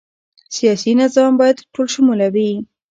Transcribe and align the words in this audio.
سیاسي 0.55 0.91
نظام 1.01 1.31
باید 1.39 1.57
ټولشموله 1.73 2.27
وي 2.33 2.49